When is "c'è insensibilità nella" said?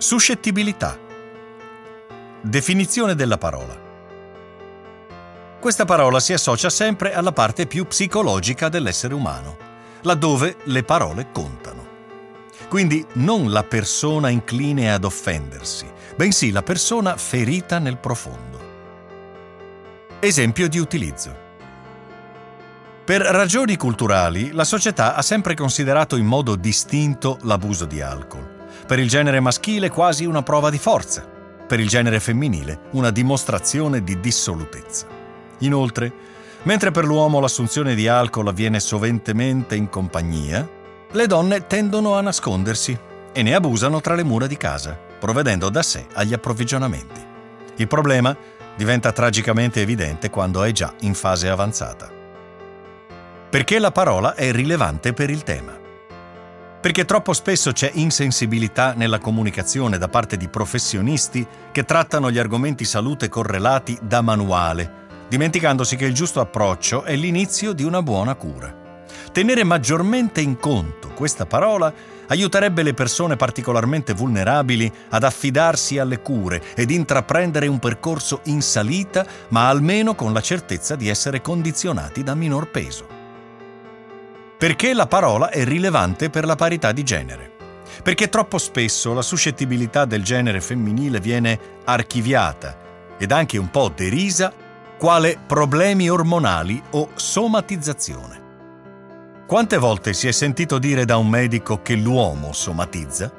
57.72-59.18